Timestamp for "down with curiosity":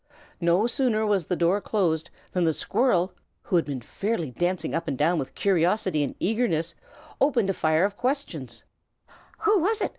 4.97-6.01